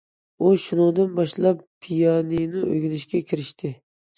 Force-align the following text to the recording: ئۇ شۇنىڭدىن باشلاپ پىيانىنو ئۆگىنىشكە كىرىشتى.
ئۇ 0.45 0.53
شۇنىڭدىن 0.63 1.11
باشلاپ 1.19 1.61
پىيانىنو 1.87 2.65
ئۆگىنىشكە 2.71 3.25
كىرىشتى. 3.29 3.73